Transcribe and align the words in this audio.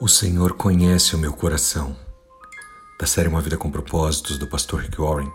O 0.00 0.06
Senhor 0.06 0.52
conhece 0.52 1.16
o 1.16 1.18
meu 1.18 1.32
coração. 1.32 1.96
Da 3.00 3.04
série 3.04 3.26
Uma 3.26 3.40
Vida 3.40 3.56
com 3.56 3.68
Propósitos, 3.68 4.38
do 4.38 4.46
pastor 4.46 4.82
Rick 4.82 5.00
Warren, 5.00 5.28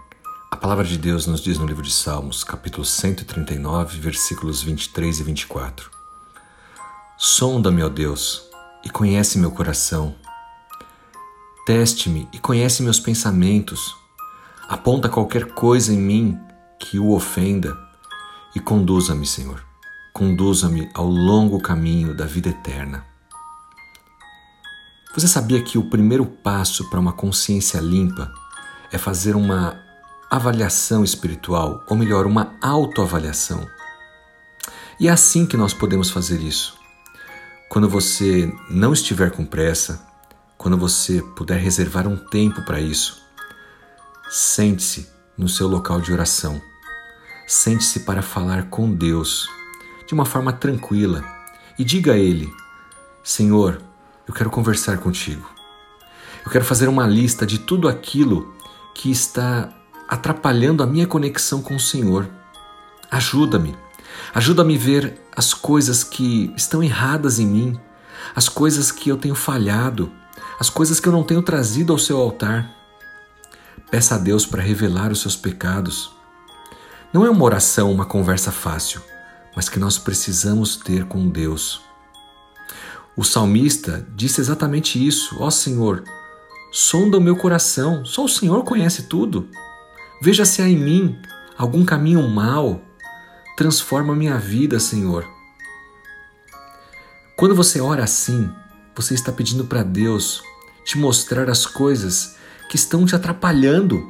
a 0.49 0.55
palavra 0.55 0.85
de 0.85 0.97
Deus 0.97 1.27
nos 1.27 1.41
diz 1.41 1.57
no 1.57 1.65
livro 1.65 1.83
de 1.83 1.91
Salmos, 1.91 2.45
capítulo 2.45 2.85
139, 2.85 3.99
versículos 3.99 4.63
23 4.63 5.19
e 5.19 5.23
24. 5.23 5.91
Sonda-me, 7.17 7.83
ó 7.83 7.89
Deus, 7.89 8.43
e 8.85 8.89
conhece 8.89 9.37
meu 9.37 9.51
coração. 9.51 10.15
Teste-me 11.65 12.29
e 12.31 12.39
conhece 12.39 12.83
meus 12.83 13.01
pensamentos. 13.01 13.93
Aponta 14.69 15.09
qualquer 15.09 15.47
coisa 15.47 15.93
em 15.93 15.97
mim 15.97 16.39
que 16.79 16.97
o 16.97 17.11
ofenda 17.11 17.77
e 18.55 18.61
conduza-me, 18.61 19.27
Senhor. 19.27 19.61
Conduza-me 20.13 20.89
ao 20.93 21.05
longo 21.05 21.61
caminho 21.61 22.15
da 22.15 22.25
vida 22.25 22.47
eterna. 22.47 23.11
Você 25.13 25.27
sabia 25.27 25.61
que 25.61 25.77
o 25.77 25.83
primeiro 25.83 26.25
passo 26.25 26.89
para 26.89 26.99
uma 26.99 27.13
consciência 27.13 27.79
limpa 27.79 28.33
é 28.91 28.97
fazer 28.97 29.35
uma 29.35 29.79
avaliação 30.27 31.03
espiritual, 31.03 31.83
ou 31.87 31.95
melhor, 31.95 32.25
uma 32.25 32.55
autoavaliação? 32.59 33.63
E 34.99 35.07
é 35.07 35.11
assim 35.11 35.45
que 35.45 35.55
nós 35.55 35.71
podemos 35.71 36.09
fazer 36.09 36.41
isso. 36.41 36.75
Quando 37.69 37.87
você 37.87 38.51
não 38.71 38.91
estiver 38.91 39.29
com 39.29 39.45
pressa, 39.45 40.03
quando 40.57 40.77
você 40.77 41.21
puder 41.35 41.59
reservar 41.59 42.07
um 42.07 42.17
tempo 42.17 42.63
para 42.63 42.81
isso, 42.81 43.21
sente-se 44.31 45.07
no 45.37 45.47
seu 45.47 45.67
local 45.67 46.01
de 46.01 46.11
oração. 46.11 46.59
Sente-se 47.45 47.99
para 47.99 48.23
falar 48.23 48.63
com 48.71 48.91
Deus 48.91 49.47
de 50.07 50.13
uma 50.15 50.25
forma 50.25 50.51
tranquila 50.51 51.23
e 51.77 51.83
diga 51.83 52.13
a 52.13 52.17
Ele: 52.17 52.51
Senhor, 53.23 53.79
eu 54.27 54.33
quero 54.33 54.49
conversar 54.49 54.97
contigo. 54.97 55.49
Eu 56.45 56.51
quero 56.51 56.65
fazer 56.65 56.87
uma 56.87 57.07
lista 57.07 57.45
de 57.45 57.57
tudo 57.57 57.87
aquilo 57.87 58.53
que 58.93 59.11
está 59.11 59.69
atrapalhando 60.07 60.83
a 60.83 60.87
minha 60.87 61.07
conexão 61.07 61.61
com 61.61 61.75
o 61.75 61.79
Senhor. 61.79 62.29
Ajuda-me. 63.09 63.75
Ajuda-me 64.33 64.75
a 64.75 64.79
ver 64.79 65.21
as 65.35 65.53
coisas 65.53 66.03
que 66.03 66.53
estão 66.55 66.83
erradas 66.83 67.39
em 67.39 67.47
mim, 67.47 67.79
as 68.35 68.47
coisas 68.47 68.91
que 68.91 69.09
eu 69.09 69.17
tenho 69.17 69.35
falhado, 69.35 70.11
as 70.59 70.69
coisas 70.69 70.99
que 70.99 71.07
eu 71.07 71.13
não 71.13 71.23
tenho 71.23 71.41
trazido 71.41 71.93
ao 71.93 71.99
seu 71.99 72.17
altar. 72.17 72.69
Peça 73.89 74.15
a 74.15 74.17
Deus 74.17 74.45
para 74.45 74.61
revelar 74.61 75.11
os 75.11 75.21
seus 75.21 75.35
pecados. 75.35 76.11
Não 77.11 77.25
é 77.25 77.29
uma 77.29 77.43
oração, 77.43 77.91
uma 77.91 78.05
conversa 78.05 78.51
fácil, 78.51 79.01
mas 79.55 79.69
que 79.69 79.79
nós 79.79 79.97
precisamos 79.97 80.75
ter 80.75 81.05
com 81.05 81.29
Deus. 81.29 81.81
O 83.15 83.23
salmista 83.23 84.07
disse 84.15 84.41
exatamente 84.41 85.05
isso: 85.05 85.37
Ó 85.39 85.47
oh, 85.47 85.51
Senhor, 85.51 86.03
sonda 86.71 87.17
o 87.17 87.21
meu 87.21 87.35
coração, 87.35 88.03
só 88.03 88.25
o 88.25 88.29
Senhor 88.29 88.63
conhece 88.63 89.03
tudo. 89.03 89.47
Veja 90.21 90.45
se 90.45 90.61
há 90.61 90.67
em 90.67 90.77
mim 90.77 91.19
algum 91.57 91.85
caminho 91.85 92.27
mau. 92.27 92.81
Transforma 93.55 94.15
minha 94.15 94.37
vida, 94.39 94.79
Senhor. 94.79 95.27
Quando 97.35 97.53
você 97.53 97.79
ora 97.79 98.03
assim, 98.03 98.49
você 98.95 99.13
está 99.13 99.31
pedindo 99.31 99.65
para 99.65 99.83
Deus 99.83 100.41
te 100.83 100.97
mostrar 100.97 101.49
as 101.49 101.65
coisas 101.65 102.35
que 102.69 102.75
estão 102.75 103.05
te 103.05 103.15
atrapalhando, 103.15 104.03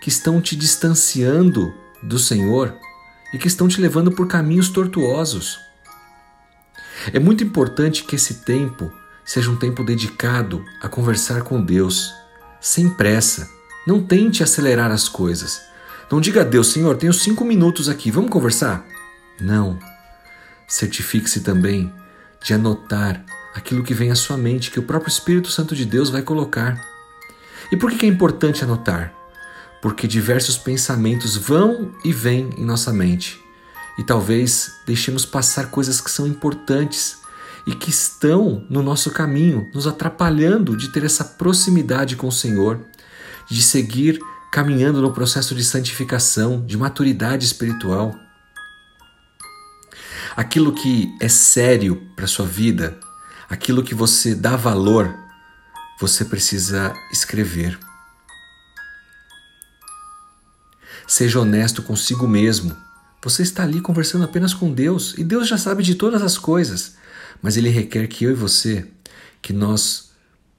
que 0.00 0.08
estão 0.08 0.40
te 0.40 0.54
distanciando 0.54 1.72
do 2.02 2.18
Senhor 2.18 2.74
e 3.32 3.38
que 3.38 3.48
estão 3.48 3.66
te 3.66 3.80
levando 3.80 4.12
por 4.12 4.28
caminhos 4.28 4.68
tortuosos. 4.68 5.58
É 7.12 7.18
muito 7.18 7.44
importante 7.44 8.04
que 8.04 8.16
esse 8.16 8.34
tempo 8.44 8.92
seja 9.24 9.50
um 9.50 9.56
tempo 9.56 9.84
dedicado 9.84 10.64
a 10.80 10.88
conversar 10.88 11.42
com 11.42 11.60
Deus, 11.60 12.12
sem 12.60 12.88
pressa. 12.88 13.48
Não 13.86 14.02
tente 14.02 14.42
acelerar 14.42 14.90
as 14.90 15.08
coisas. 15.08 15.60
Não 16.10 16.20
diga 16.20 16.40
a 16.40 16.44
Deus, 16.44 16.68
Senhor, 16.68 16.96
tenho 16.96 17.12
cinco 17.12 17.44
minutos 17.44 17.88
aqui, 17.88 18.10
vamos 18.10 18.30
conversar? 18.30 18.84
Não. 19.40 19.78
Certifique-se 20.66 21.40
também 21.40 21.92
de 22.42 22.54
anotar 22.54 23.24
aquilo 23.54 23.82
que 23.82 23.94
vem 23.94 24.10
à 24.10 24.14
sua 24.14 24.36
mente, 24.36 24.70
que 24.70 24.78
o 24.78 24.84
próprio 24.84 25.10
Espírito 25.10 25.50
Santo 25.50 25.74
de 25.74 25.84
Deus 25.84 26.10
vai 26.10 26.22
colocar. 26.22 26.80
E 27.70 27.76
por 27.76 27.90
que 27.90 28.06
é 28.06 28.08
importante 28.08 28.64
anotar? 28.64 29.12
Porque 29.80 30.06
diversos 30.06 30.56
pensamentos 30.56 31.36
vão 31.36 31.94
e 32.04 32.12
vêm 32.12 32.50
em 32.56 32.64
nossa 32.64 32.92
mente 32.92 33.43
e 33.98 34.02
talvez 34.02 34.72
deixemos 34.86 35.24
passar 35.24 35.70
coisas 35.70 36.00
que 36.00 36.10
são 36.10 36.26
importantes 36.26 37.18
e 37.66 37.74
que 37.74 37.90
estão 37.90 38.66
no 38.68 38.82
nosso 38.82 39.10
caminho, 39.10 39.70
nos 39.72 39.86
atrapalhando 39.86 40.76
de 40.76 40.88
ter 40.88 41.04
essa 41.04 41.24
proximidade 41.24 42.16
com 42.16 42.28
o 42.28 42.32
Senhor, 42.32 42.80
de 43.48 43.62
seguir 43.62 44.18
caminhando 44.52 45.00
no 45.00 45.12
processo 45.12 45.54
de 45.54 45.64
santificação, 45.64 46.64
de 46.64 46.76
maturidade 46.76 47.44
espiritual. 47.44 48.14
Aquilo 50.36 50.72
que 50.72 51.16
é 51.20 51.28
sério 51.28 52.02
para 52.14 52.26
sua 52.26 52.46
vida, 52.46 52.98
aquilo 53.48 53.82
que 53.82 53.94
você 53.94 54.34
dá 54.34 54.56
valor, 54.56 55.14
você 56.00 56.24
precisa 56.24 56.92
escrever. 57.12 57.78
Seja 61.06 61.40
honesto 61.40 61.82
consigo 61.82 62.26
mesmo 62.26 62.76
você 63.24 63.42
está 63.42 63.62
ali 63.62 63.80
conversando 63.80 64.22
apenas 64.22 64.52
com 64.52 64.70
Deus 64.70 65.14
e 65.16 65.24
Deus 65.24 65.48
já 65.48 65.56
sabe 65.56 65.82
de 65.82 65.94
todas 65.94 66.20
as 66.20 66.36
coisas, 66.36 66.96
mas 67.40 67.56
Ele 67.56 67.70
requer 67.70 68.06
que 68.06 68.24
eu 68.24 68.30
e 68.30 68.34
você, 68.34 68.86
que 69.40 69.50
nós 69.50 70.10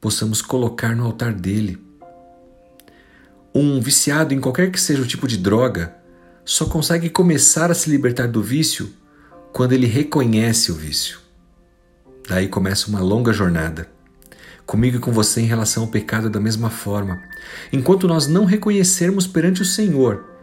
possamos 0.02 0.42
colocar 0.42 0.96
no 0.96 1.06
altar 1.06 1.32
dele. 1.32 1.80
Um 3.54 3.80
viciado 3.80 4.34
em 4.34 4.40
qualquer 4.40 4.72
que 4.72 4.82
seja 4.82 5.04
o 5.04 5.06
tipo 5.06 5.28
de 5.28 5.38
droga 5.38 5.96
só 6.44 6.66
consegue 6.66 7.08
começar 7.08 7.70
a 7.70 7.76
se 7.76 7.88
libertar 7.88 8.28
do 8.28 8.42
vício 8.42 8.92
quando 9.54 9.74
ele 9.74 9.86
reconhece 9.86 10.72
o 10.72 10.76
vício. 10.76 11.20
Daí 12.28 12.48
começa 12.48 12.88
uma 12.88 13.00
longa 13.00 13.32
jornada. 13.32 13.88
Comigo 14.66 14.98
e 14.98 15.00
com 15.00 15.12
você 15.12 15.40
em 15.40 15.46
relação 15.46 15.84
ao 15.84 15.90
pecado 15.90 16.32
da 16.32 16.40
mesma 16.40 16.72
forma. 16.72 17.22
Enquanto 17.72 18.08
nós 18.08 18.26
não 18.26 18.44
reconhecermos 18.44 19.28
perante 19.28 19.62
o 19.62 19.66
Senhor 19.66 20.35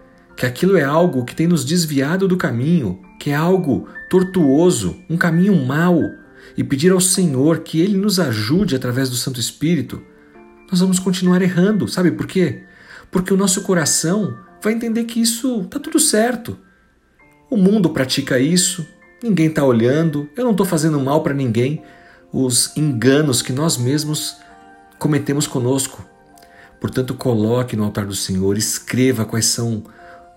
que 0.43 0.47
aquilo 0.47 0.77
é 0.77 0.83
algo 0.83 1.25
que 1.25 1.37
tem 1.37 1.47
nos 1.47 1.65
desviado 1.65 2.27
do 2.27 2.37
caminho, 2.37 3.01
que 3.17 3.31
é 3.31 3.35
algo 3.37 3.87
tortuoso, 4.11 4.97
um 5.09 5.17
caminho 5.17 5.55
mau, 5.55 6.03
e 6.57 6.65
pedir 6.65 6.91
ao 6.91 7.01
Senhor 7.01 7.61
que 7.61 7.81
Ele 7.81 7.97
nos 7.97 8.19
ajude 8.19 8.75
através 8.75 9.09
do 9.09 9.15
Santo 9.15 9.39
Espírito, 9.39 10.03
nós 10.69 10.81
vamos 10.81 10.99
continuar 10.99 11.41
errando. 11.43 11.87
Sabe 11.87 12.11
por 12.11 12.27
quê? 12.27 12.65
Porque 13.09 13.33
o 13.33 13.37
nosso 13.37 13.63
coração 13.63 14.37
vai 14.61 14.73
entender 14.73 15.05
que 15.05 15.21
isso 15.21 15.61
está 15.61 15.79
tudo 15.79 16.01
certo. 16.01 16.59
O 17.49 17.57
mundo 17.57 17.91
pratica 17.91 18.41
isso, 18.41 18.85
ninguém 19.23 19.47
está 19.47 19.65
olhando, 19.65 20.29
eu 20.37 20.43
não 20.43 20.51
estou 20.51 20.67
fazendo 20.67 20.99
mal 20.99 21.23
para 21.23 21.35
ninguém. 21.35 21.85
Os 22.33 22.77
enganos 22.77 23.43
que 23.43 23.53
nós 23.53 23.77
mesmos 23.77 24.39
cometemos 24.99 25.47
conosco. 25.47 26.05
Portanto, 26.81 27.15
coloque 27.15 27.77
no 27.77 27.85
altar 27.85 28.07
do 28.07 28.15
Senhor, 28.17 28.59
escreva 28.59 29.25
quais 29.25 29.47
são 29.47 29.85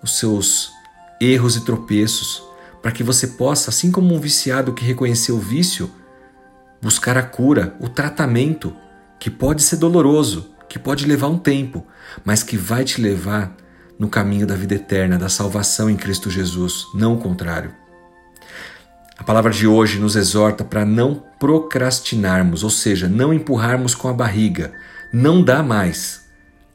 os 0.06 0.20
seus 0.20 0.72
erros 1.20 1.56
e 1.56 1.66
tropeços, 1.66 2.44
para 2.82 2.92
que 2.92 3.04
você 3.04 3.26
possa, 3.26 3.72
assim 3.72 3.92
como 3.92 4.14
um 4.14 4.20
viciado 4.20 4.72
que 4.72 4.86
reconheceu 4.86 5.36
o 5.36 5.40
vício, 5.40 5.90
buscar 6.80 7.18
a 7.18 7.24
cura, 7.24 7.76
o 7.80 7.90
tratamento, 7.90 8.76
que 9.20 9.32
pode 9.32 9.64
ser 9.64 9.78
doloroso, 9.78 10.52
que 10.70 10.78
pode 10.78 11.08
levar 11.08 11.28
um 11.28 11.40
tempo, 11.40 11.84
mas 12.24 12.44
que 12.44 12.56
vai 12.56 12.84
te 12.84 13.02
levar 13.02 13.56
no 13.98 14.08
caminho 14.08 14.46
da 14.46 14.56
vida 14.56 14.76
eterna, 14.76 15.18
da 15.18 15.28
salvação 15.28 15.90
em 15.90 15.96
Cristo 15.96 16.30
Jesus, 16.30 16.86
não 16.94 17.16
o 17.16 17.18
contrário. 17.18 17.74
A 19.18 19.24
palavra 19.24 19.52
de 19.52 19.66
hoje 19.66 19.98
nos 19.98 20.16
exorta 20.16 20.64
para 20.64 20.86
não 20.86 21.24
procrastinarmos, 21.40 22.64
ou 22.64 22.70
seja, 22.70 23.08
não 23.08 23.34
empurrarmos 23.34 23.96
com 23.96 24.08
a 24.08 24.14
barriga. 24.14 24.74
Não 25.12 25.42
dá 25.42 25.64
mais. 25.64 26.26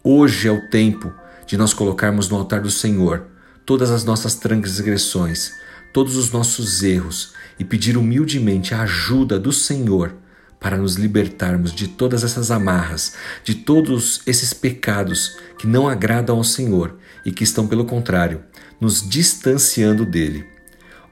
Hoje 0.03 0.49
é 0.49 0.51
o 0.51 0.69
tempo 0.69 1.13
de 1.51 1.57
nós 1.57 1.75
colocarmos 1.75 2.29
no 2.29 2.37
altar 2.37 2.61
do 2.61 2.71
Senhor 2.71 3.27
todas 3.67 3.91
as 3.91 4.05
nossas 4.05 4.37
transgressões, 4.37 5.51
todos 5.93 6.15
os 6.17 6.31
nossos 6.31 6.81
erros 6.85 7.33
e 7.59 7.65
pedir 7.65 7.97
humildemente 7.97 8.73
a 8.73 8.83
ajuda 8.83 9.37
do 9.37 9.53
Senhor 9.53 10.15
para 10.61 10.77
nos 10.77 10.95
libertarmos 10.95 11.75
de 11.75 11.89
todas 11.89 12.23
essas 12.23 12.53
amarras, 12.53 13.15
de 13.43 13.57
todos 13.57 14.23
esses 14.29 14.53
pecados 14.53 15.39
que 15.59 15.67
não 15.67 15.89
agradam 15.89 16.37
ao 16.37 16.45
Senhor 16.45 16.97
e 17.27 17.33
que 17.33 17.43
estão, 17.43 17.67
pelo 17.67 17.85
contrário, 17.85 18.45
nos 18.81 19.03
distanciando 19.03 20.07
dele. 20.07 20.47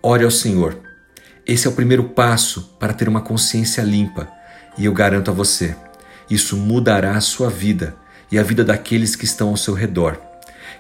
Ore 0.00 0.22
ao 0.22 0.30
Senhor. 0.30 0.78
Esse 1.44 1.66
é 1.66 1.70
o 1.70 1.74
primeiro 1.74 2.10
passo 2.10 2.76
para 2.78 2.94
ter 2.94 3.08
uma 3.08 3.22
consciência 3.22 3.82
limpa 3.82 4.28
e 4.78 4.84
eu 4.84 4.92
garanto 4.92 5.32
a 5.32 5.34
você, 5.34 5.74
isso 6.30 6.56
mudará 6.56 7.16
a 7.16 7.20
sua 7.20 7.50
vida 7.50 7.96
e 8.30 8.38
a 8.38 8.42
vida 8.44 8.64
daqueles 8.64 9.16
que 9.16 9.24
estão 9.24 9.48
ao 9.48 9.56
seu 9.56 9.74
redor. 9.74 10.27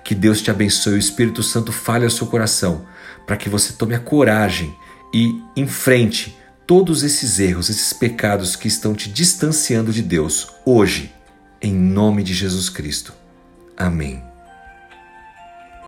Que 0.08 0.14
Deus 0.14 0.40
te 0.40 0.50
abençoe, 0.50 0.94
o 0.94 0.98
Espírito 0.98 1.42
Santo 1.42 1.70
fale 1.70 2.06
ao 2.06 2.10
seu 2.10 2.26
coração, 2.26 2.86
para 3.26 3.36
que 3.36 3.46
você 3.46 3.74
tome 3.74 3.94
a 3.94 3.98
coragem 3.98 4.74
e 5.12 5.38
enfrente 5.54 6.34
todos 6.66 7.02
esses 7.02 7.38
erros, 7.38 7.68
esses 7.68 7.92
pecados 7.92 8.56
que 8.56 8.68
estão 8.68 8.94
te 8.94 9.10
distanciando 9.10 9.92
de 9.92 10.00
Deus 10.00 10.48
hoje, 10.64 11.14
em 11.60 11.74
nome 11.74 12.22
de 12.22 12.32
Jesus 12.32 12.70
Cristo. 12.70 13.12
Amém. 13.76 14.27